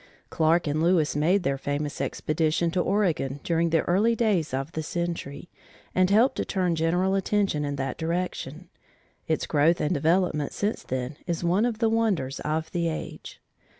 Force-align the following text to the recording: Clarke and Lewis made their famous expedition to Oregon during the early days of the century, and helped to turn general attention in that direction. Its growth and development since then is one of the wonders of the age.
Clarke 0.31 0.65
and 0.65 0.81
Lewis 0.81 1.15
made 1.15 1.43
their 1.43 1.59
famous 1.59 2.01
expedition 2.01 2.71
to 2.71 2.79
Oregon 2.81 3.39
during 3.43 3.69
the 3.69 3.81
early 3.81 4.15
days 4.15 4.51
of 4.51 4.71
the 4.71 4.81
century, 4.81 5.47
and 5.93 6.09
helped 6.09 6.37
to 6.37 6.43
turn 6.43 6.75
general 6.75 7.13
attention 7.13 7.63
in 7.63 7.75
that 7.75 7.99
direction. 7.99 8.69
Its 9.27 9.45
growth 9.45 9.79
and 9.79 9.93
development 9.93 10.53
since 10.53 10.81
then 10.81 11.17
is 11.27 11.43
one 11.43 11.65
of 11.65 11.77
the 11.77 11.87
wonders 11.87 12.39
of 12.39 12.71
the 12.71 12.87
age. 12.89 13.39